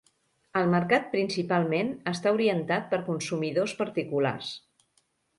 El 0.59 0.63
mercat 0.69 1.03
principalment 1.09 1.91
està 2.11 2.33
orientat 2.37 2.87
per 2.93 2.99
consumidors 3.09 3.75
particulars. 3.83 4.49